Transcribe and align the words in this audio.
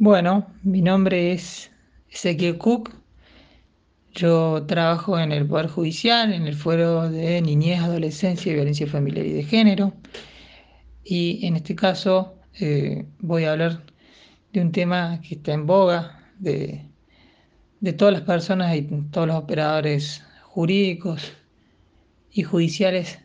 Bueno, 0.00 0.46
mi 0.62 0.80
nombre 0.80 1.32
es 1.32 1.72
Ezequiel 2.08 2.56
Cook. 2.56 2.94
Yo 4.14 4.64
trabajo 4.68 5.18
en 5.18 5.32
el 5.32 5.44
Poder 5.44 5.66
Judicial, 5.66 6.32
en 6.32 6.46
el 6.46 6.54
Fuero 6.54 7.10
de 7.10 7.42
Niñez, 7.42 7.80
Adolescencia 7.80 8.52
y 8.52 8.54
Violencia 8.54 8.86
Familiar 8.86 9.26
y 9.26 9.32
de 9.32 9.42
Género. 9.42 9.92
Y 11.02 11.44
en 11.44 11.56
este 11.56 11.74
caso 11.74 12.36
eh, 12.60 13.06
voy 13.18 13.42
a 13.42 13.50
hablar 13.50 13.82
de 14.52 14.60
un 14.60 14.70
tema 14.70 15.20
que 15.20 15.34
está 15.34 15.52
en 15.52 15.66
boga 15.66 16.30
de, 16.38 16.84
de 17.80 17.92
todas 17.92 18.14
las 18.14 18.22
personas 18.22 18.76
y 18.76 18.82
todos 19.10 19.26
los 19.26 19.36
operadores 19.36 20.22
jurídicos 20.44 21.32
y 22.30 22.44
judiciales 22.44 23.18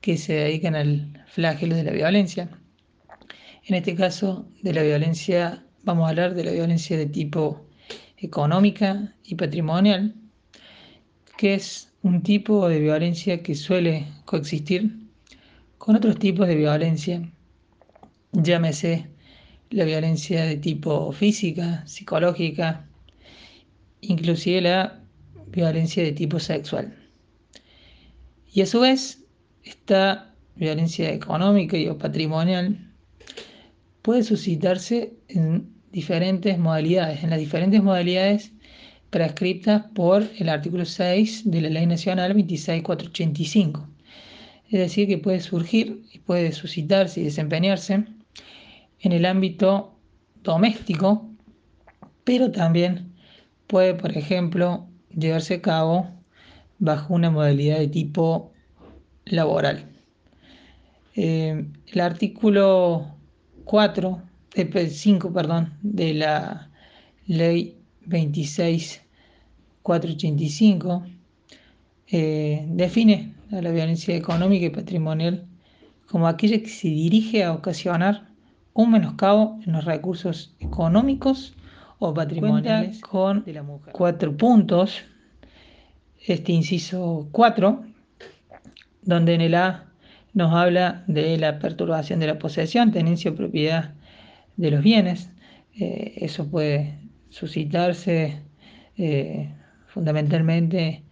que 0.00 0.16
se 0.16 0.32
dedican 0.32 0.74
al 0.74 1.22
flagelo 1.26 1.76
de 1.76 1.84
la 1.84 1.92
violencia. 1.92 2.48
En 3.66 3.74
este 3.74 3.94
caso, 3.94 4.48
de 4.62 4.72
la 4.72 4.82
violencia 4.82 5.66
vamos 5.82 6.06
a 6.06 6.10
hablar 6.10 6.34
de 6.34 6.44
la 6.44 6.52
violencia 6.52 6.96
de 6.96 7.06
tipo 7.06 7.64
económica 8.16 9.14
y 9.24 9.34
patrimonial, 9.34 10.14
que 11.36 11.54
es 11.54 11.92
un 12.02 12.22
tipo 12.22 12.68
de 12.68 12.80
violencia 12.80 13.42
que 13.42 13.54
suele 13.54 14.06
coexistir 14.24 15.08
con 15.78 15.96
otros 15.96 16.18
tipos 16.18 16.46
de 16.48 16.56
violencia, 16.56 17.22
llámese 18.32 19.08
la 19.70 19.84
violencia 19.84 20.44
de 20.44 20.56
tipo 20.56 21.12
física, 21.12 21.86
psicológica, 21.86 22.86
inclusive 24.00 24.62
la 24.62 25.00
violencia 25.46 26.02
de 26.02 26.12
tipo 26.12 26.38
sexual. 26.38 26.94
Y 28.52 28.62
a 28.62 28.66
su 28.66 28.80
vez, 28.80 29.24
esta 29.64 30.34
violencia 30.56 31.12
económica 31.12 31.76
y 31.76 31.90
patrimonial 31.92 32.78
puede 34.02 34.22
suscitarse 34.22 35.12
en 35.28 35.67
diferentes 35.92 36.58
modalidades, 36.58 37.22
en 37.22 37.30
las 37.30 37.38
diferentes 37.38 37.82
modalidades 37.82 38.52
prescritas 39.10 39.84
por 39.94 40.28
el 40.38 40.48
artículo 40.48 40.84
6 40.84 41.50
de 41.50 41.60
la 41.62 41.68
Ley 41.70 41.86
Nacional 41.86 42.32
26485. 42.32 43.88
Es 44.70 44.80
decir, 44.80 45.08
que 45.08 45.18
puede 45.18 45.40
surgir 45.40 46.04
y 46.12 46.18
puede 46.18 46.52
suscitarse 46.52 47.20
y 47.20 47.24
desempeñarse 47.24 48.04
en 49.00 49.12
el 49.12 49.24
ámbito 49.24 49.94
doméstico, 50.42 51.26
pero 52.24 52.50
también 52.50 53.14
puede, 53.66 53.94
por 53.94 54.16
ejemplo, 54.16 54.86
llevarse 55.16 55.54
a 55.54 55.62
cabo 55.62 56.10
bajo 56.78 57.14
una 57.14 57.30
modalidad 57.30 57.78
de 57.78 57.88
tipo 57.88 58.52
laboral. 59.24 59.86
Eh, 61.16 61.66
el 61.86 62.00
artículo 62.00 63.16
4, 63.64 64.22
5 64.66 65.32
perdón, 65.32 65.74
de 65.82 66.14
la 66.14 66.70
ley 67.26 67.76
26485 68.06 71.04
eh, 72.10 72.66
define 72.70 73.34
a 73.52 73.62
la 73.62 73.70
violencia 73.70 74.16
económica 74.16 74.66
y 74.66 74.70
patrimonial 74.70 75.46
como 76.06 76.26
aquella 76.26 76.60
que 76.60 76.68
se 76.68 76.88
dirige 76.88 77.44
a 77.44 77.52
ocasionar 77.52 78.28
un 78.72 78.92
menoscabo 78.92 79.58
en 79.66 79.72
los 79.72 79.84
recursos 79.84 80.54
económicos 80.60 81.54
o 81.98 82.14
patrimoniales 82.14 83.00
con 83.00 83.44
de 83.44 83.52
la 83.52 83.62
mujer. 83.62 83.92
cuatro 83.92 84.36
puntos. 84.36 85.02
Este 86.26 86.52
inciso 86.52 87.28
4, 87.30 87.84
donde 89.02 89.34
en 89.34 89.40
el 89.40 89.54
A 89.54 89.86
nos 90.34 90.52
habla 90.52 91.04
de 91.06 91.38
la 91.38 91.58
perturbación 91.58 92.20
de 92.20 92.26
la 92.26 92.38
posesión, 92.38 92.92
tenencia 92.92 93.30
o 93.30 93.34
propiedad 93.34 93.94
de 94.58 94.70
los 94.70 94.82
bienes. 94.82 95.30
Eh, 95.74 96.12
eso 96.16 96.50
puede 96.50 96.98
suscitarse 97.30 98.42
eh, 98.98 99.54
fundamentalmente 99.86 101.04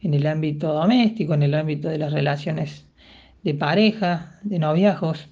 en 0.00 0.14
el 0.14 0.26
ámbito 0.26 0.72
doméstico, 0.72 1.34
en 1.34 1.42
el 1.42 1.54
ámbito 1.54 1.88
de 1.88 1.98
las 1.98 2.12
relaciones 2.12 2.86
de 3.42 3.54
pareja, 3.54 4.38
de 4.42 4.58
noviazgos, 4.58 5.28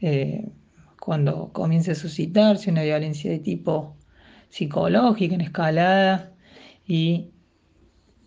eh, 0.00 0.46
cuando 1.00 1.52
comienza 1.52 1.92
a 1.92 1.94
suscitarse 1.94 2.70
una 2.70 2.82
violencia 2.82 3.30
de 3.30 3.38
tipo 3.38 3.96
psicológica 4.50 5.34
en 5.34 5.40
escalada 5.40 6.32
y 6.86 7.30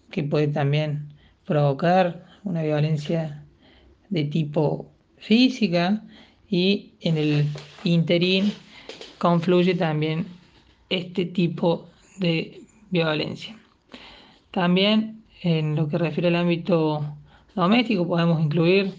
que 0.10 0.24
puede 0.24 0.48
también 0.48 1.14
provocar 1.46 2.26
una 2.44 2.64
violencia 2.64 3.46
de 4.10 4.26
tipo 4.26 4.92
física 5.18 6.04
y 6.50 6.96
en 7.02 7.18
el 7.18 7.46
interín 7.84 8.52
confluye 9.22 9.76
también 9.76 10.26
este 10.90 11.26
tipo 11.26 11.88
de 12.18 12.60
violencia. 12.90 13.56
También 14.50 15.22
en 15.44 15.76
lo 15.76 15.88
que 15.88 16.00
refiere 16.00 16.30
al 16.30 16.38
ámbito 16.38 17.06
doméstico 17.54 18.08
podemos 18.08 18.42
incluir 18.42 18.96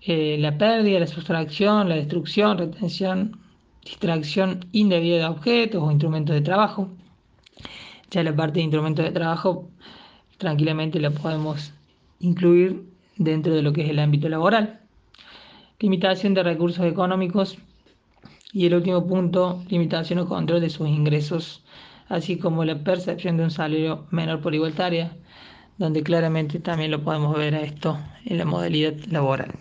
eh, 0.00 0.36
la 0.40 0.58
pérdida, 0.58 0.98
la 0.98 1.06
sustracción, 1.06 1.88
la 1.88 1.94
destrucción, 1.94 2.58
retención, 2.58 3.38
distracción 3.84 4.66
indebida 4.72 5.18
de 5.18 5.26
objetos 5.26 5.80
o 5.80 5.92
instrumentos 5.92 6.34
de 6.34 6.40
trabajo. 6.40 6.88
Ya 8.10 8.24
la 8.24 8.34
parte 8.34 8.54
de 8.54 8.64
instrumentos 8.64 9.04
de 9.04 9.12
trabajo 9.12 9.68
tranquilamente 10.38 10.98
la 10.98 11.12
podemos 11.12 11.72
incluir 12.18 12.82
dentro 13.16 13.54
de 13.54 13.62
lo 13.62 13.72
que 13.72 13.82
es 13.82 13.90
el 13.90 14.00
ámbito 14.00 14.28
laboral. 14.28 14.80
Limitación 15.78 16.34
de 16.34 16.42
recursos 16.42 16.84
económicos 16.84 17.58
y 18.52 18.66
el 18.66 18.74
último 18.74 19.06
punto, 19.06 19.64
limitación 19.68 20.18
o 20.18 20.28
control 20.28 20.60
de 20.60 20.70
sus 20.70 20.88
ingresos, 20.88 21.64
así 22.08 22.36
como 22.36 22.64
la 22.64 22.84
percepción 22.84 23.36
de 23.36 23.44
un 23.44 23.50
salario 23.50 24.06
menor 24.10 24.40
por 24.40 24.54
igualtaria, 24.54 25.16
donde 25.78 26.02
claramente 26.02 26.58
también 26.60 26.90
lo 26.90 27.02
podemos 27.02 27.36
ver 27.36 27.54
a 27.54 27.62
esto 27.62 27.98
en 28.26 28.38
la 28.38 28.44
modalidad 28.44 28.94
laboral. 29.06 29.52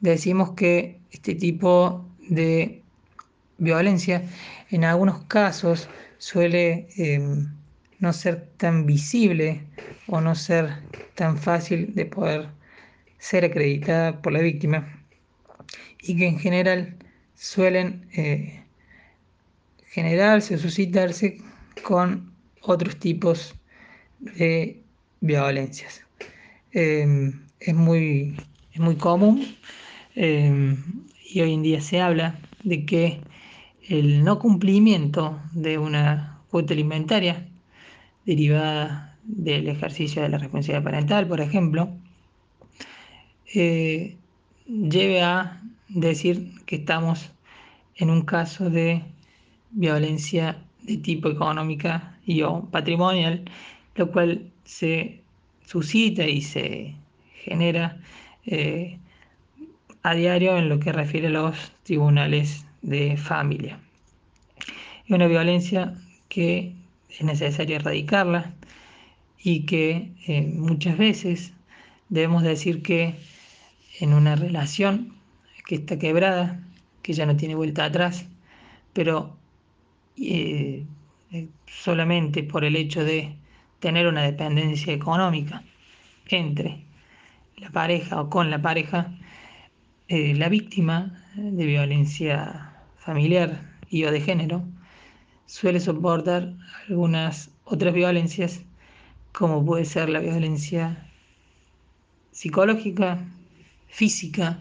Decimos 0.00 0.50
que 0.52 0.98
este 1.12 1.34
tipo 1.34 2.04
de 2.28 2.82
violencia 3.58 4.22
en 4.70 4.84
algunos 4.84 5.24
casos 5.24 5.88
suele 6.18 6.88
em, 6.96 7.48
no 8.00 8.12
ser 8.12 8.48
tan 8.56 8.86
visible 8.86 9.62
o 10.08 10.20
no 10.20 10.34
ser 10.34 10.70
tan 11.14 11.36
fácil 11.38 11.94
de 11.94 12.06
poder 12.06 12.48
ser 13.18 13.44
acreditada 13.44 14.20
por 14.22 14.32
la 14.32 14.40
víctima 14.40 14.88
y 16.02 16.16
que 16.16 16.26
en 16.26 16.38
general 16.38 16.96
suelen 17.40 18.06
eh, 18.12 18.62
generarse 19.88 20.54
o 20.54 20.58
suscitarse 20.58 21.38
con 21.82 22.34
otros 22.60 22.96
tipos 22.98 23.54
de 24.18 24.82
violencias. 25.22 26.02
Em, 26.72 27.40
es, 27.58 27.74
muy, 27.74 28.36
es 28.74 28.80
muy 28.80 28.96
común 28.96 29.56
em, 30.14 30.76
y 31.32 31.40
hoy 31.40 31.54
en 31.54 31.62
día 31.62 31.80
se 31.80 32.02
habla 32.02 32.38
de 32.62 32.84
que 32.84 33.20
el 33.88 34.22
no 34.22 34.38
cumplimiento 34.38 35.40
de 35.52 35.78
una 35.78 36.42
cuota 36.50 36.74
alimentaria 36.74 37.48
derivada 38.26 39.16
del 39.24 39.66
ejercicio 39.68 40.20
de 40.20 40.28
la 40.28 40.36
responsabilidad 40.36 40.84
parental, 40.84 41.26
por 41.26 41.40
ejemplo, 41.40 41.88
eh, 43.54 44.18
lleve 44.66 45.22
a 45.22 45.62
decir 45.90 46.52
que 46.66 46.76
estamos 46.76 47.30
en 47.96 48.10
un 48.10 48.22
caso 48.22 48.70
de 48.70 49.02
violencia 49.72 50.62
de 50.82 50.96
tipo 50.96 51.28
económica 51.28 52.16
y 52.24 52.42
o 52.42 52.64
patrimonial, 52.70 53.44
lo 53.96 54.10
cual 54.10 54.50
se 54.64 55.20
suscita 55.66 56.24
y 56.24 56.42
se 56.42 56.94
genera 57.44 58.00
eh, 58.46 58.98
a 60.02 60.14
diario 60.14 60.56
en 60.56 60.68
lo 60.68 60.80
que 60.80 60.92
refiere 60.92 61.26
a 61.26 61.30
los 61.30 61.72
tribunales 61.82 62.64
de 62.82 63.16
familia. 63.16 63.78
Es 65.04 65.10
una 65.10 65.26
violencia 65.26 65.94
que 66.28 66.72
es 67.10 67.22
necesario 67.22 67.76
erradicarla 67.76 68.54
y 69.42 69.66
que 69.66 70.12
eh, 70.26 70.42
muchas 70.42 70.96
veces 70.96 71.52
debemos 72.08 72.42
decir 72.42 72.82
que 72.82 73.16
en 74.00 74.14
una 74.14 74.36
relación 74.36 75.19
que 75.70 75.76
está 75.76 76.00
quebrada, 76.00 76.60
que 77.00 77.12
ya 77.12 77.26
no 77.26 77.36
tiene 77.36 77.54
vuelta 77.54 77.84
atrás, 77.84 78.26
pero 78.92 79.36
eh, 80.16 80.84
eh, 81.30 81.48
solamente 81.68 82.42
por 82.42 82.64
el 82.64 82.74
hecho 82.74 83.04
de 83.04 83.36
tener 83.78 84.08
una 84.08 84.22
dependencia 84.22 84.92
económica 84.92 85.62
entre 86.26 86.82
la 87.56 87.70
pareja 87.70 88.20
o 88.20 88.28
con 88.28 88.50
la 88.50 88.60
pareja, 88.60 89.14
la 90.08 90.48
víctima 90.48 91.22
de 91.36 91.66
violencia 91.66 92.72
familiar 92.96 93.62
y 93.88 94.02
o 94.06 94.10
de 94.10 94.20
género 94.20 94.64
suele 95.46 95.78
soportar 95.78 96.52
algunas 96.88 97.48
otras 97.64 97.94
violencias, 97.94 98.60
como 99.30 99.64
puede 99.64 99.84
ser 99.84 100.08
la 100.08 100.18
violencia 100.18 101.06
psicológica, 102.32 103.24
física 103.86 104.58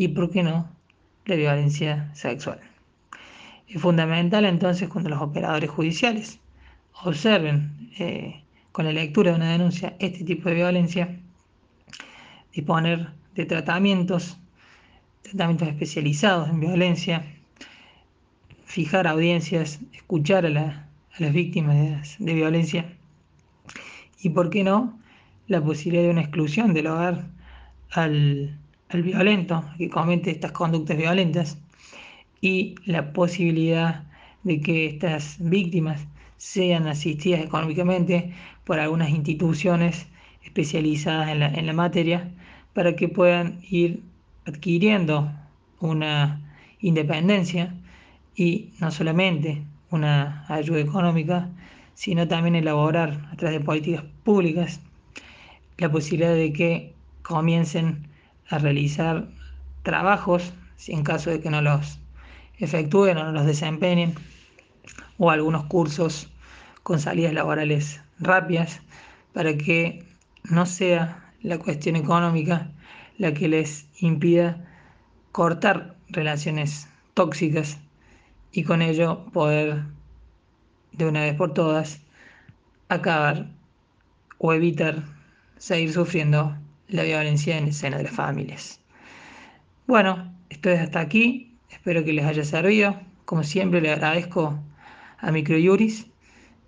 y, 0.00 0.08
por 0.08 0.30
qué 0.30 0.42
no, 0.42 0.66
la 1.26 1.36
violencia 1.36 2.10
sexual. 2.14 2.58
Es 3.68 3.82
fundamental 3.82 4.46
entonces 4.46 4.88
cuando 4.88 5.10
los 5.10 5.20
operadores 5.20 5.68
judiciales 5.68 6.40
observen 7.04 7.90
eh, 7.98 8.42
con 8.72 8.86
la 8.86 8.92
lectura 8.92 9.30
de 9.30 9.36
una 9.36 9.52
denuncia 9.52 9.96
este 9.98 10.24
tipo 10.24 10.48
de 10.48 10.54
violencia, 10.54 11.20
disponer 12.54 13.10
de 13.34 13.44
tratamientos, 13.44 14.38
tratamientos 15.20 15.68
especializados 15.68 16.48
en 16.48 16.60
violencia, 16.60 17.22
fijar 18.64 19.06
audiencias, 19.06 19.80
escuchar 19.92 20.46
a, 20.46 20.88
las 21.18 21.32
víctimas 21.34 22.16
de, 22.18 22.32
violencia 22.32 22.90
y, 24.22 24.30
¿por 24.30 24.48
qué 24.48 24.64
no?, 24.64 24.98
la 25.46 25.62
posibilidad 25.62 26.04
de 26.04 26.10
una 26.10 26.22
exclusión 26.22 26.72
del 26.72 26.86
hogar 26.86 27.26
al, 27.90 28.56
al 28.90 29.02
violento 29.02 29.64
que 29.78 29.88
comete 29.88 30.30
estas 30.30 30.52
conductas 30.52 30.96
violentas 30.96 31.58
y 32.40 32.74
la 32.84 33.12
posibilidad 33.12 34.04
de 34.42 34.60
que 34.60 34.86
estas 34.86 35.36
víctimas 35.38 36.06
sean 36.36 36.86
asistidas 36.88 37.40
económicamente 37.40 38.32
por 38.64 38.78
algunas 38.80 39.10
instituciones 39.10 40.06
especializadas 40.42 41.28
en 41.28 41.40
la, 41.40 41.48
en 41.48 41.66
la 41.66 41.72
materia 41.72 42.30
para 42.72 42.96
que 42.96 43.08
puedan 43.08 43.60
ir 43.68 44.02
adquiriendo 44.46 45.30
una 45.80 46.40
independencia 46.80 47.74
y 48.34 48.70
no 48.80 48.90
solamente 48.90 49.62
una 49.90 50.44
ayuda 50.48 50.80
económica, 50.80 51.48
sino 51.94 52.26
también 52.26 52.56
elaborar 52.56 53.28
a 53.30 53.36
través 53.36 53.58
de 53.58 53.64
políticas 53.64 54.04
públicas 54.24 54.80
la 55.78 55.90
posibilidad 55.90 56.34
de 56.34 56.52
que 56.52 56.94
comiencen 57.22 58.09
a 58.50 58.58
realizar 58.58 59.28
trabajos, 59.82 60.52
si 60.76 60.92
en 60.92 61.04
caso 61.04 61.30
de 61.30 61.40
que 61.40 61.50
no 61.50 61.62
los 61.62 62.00
efectúen 62.58 63.16
o 63.16 63.24
no 63.24 63.32
los 63.32 63.46
desempeñen, 63.46 64.14
o 65.18 65.30
algunos 65.30 65.64
cursos 65.64 66.28
con 66.82 66.98
salidas 66.98 67.32
laborales 67.32 68.00
rápidas 68.18 68.80
para 69.32 69.56
que 69.56 70.04
no 70.44 70.66
sea 70.66 71.32
la 71.42 71.58
cuestión 71.58 71.96
económica 71.96 72.70
la 73.18 73.32
que 73.34 73.48
les 73.48 73.86
impida 74.00 74.66
cortar 75.32 75.94
relaciones 76.08 76.88
tóxicas 77.14 77.78
y 78.52 78.64
con 78.64 78.82
ello 78.82 79.26
poder 79.32 79.84
de 80.92 81.06
una 81.06 81.20
vez 81.20 81.34
por 81.34 81.54
todas 81.54 82.00
acabar 82.88 83.46
o 84.38 84.52
evitar 84.52 85.04
seguir 85.58 85.92
sufriendo 85.92 86.56
la 86.90 87.02
violencia 87.02 87.56
en 87.56 87.64
el 87.64 87.72
seno 87.72 87.96
de 87.96 88.04
las 88.04 88.12
familias. 88.12 88.80
Bueno, 89.86 90.32
esto 90.50 90.70
es 90.70 90.80
hasta 90.80 91.00
aquí, 91.00 91.56
espero 91.70 92.04
que 92.04 92.12
les 92.12 92.24
haya 92.24 92.44
servido. 92.44 92.96
Como 93.24 93.42
siempre 93.42 93.80
le 93.80 93.92
agradezco 93.92 94.58
a 95.18 95.30
Microjuris 95.30 96.06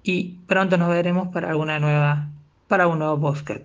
y 0.02 0.38
pronto 0.46 0.76
nos 0.76 0.88
veremos 0.88 1.28
para 1.28 1.50
alguna 1.50 1.78
nueva 1.78 2.28
para 2.68 2.86
un 2.86 3.00
nuevo 3.00 3.20
podcast. 3.20 3.62